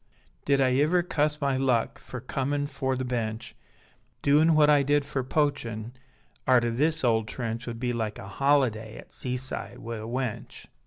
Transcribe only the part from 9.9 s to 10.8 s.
a wench.